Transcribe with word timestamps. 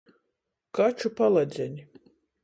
Kaču 0.77 1.11
paladzeni. 1.19 1.85